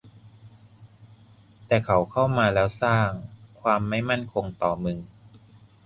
[1.67, 3.09] แต่เขาเข้ามาแล้วสร้าง
[3.61, 4.97] ความไม่มั่นคงต่อมึง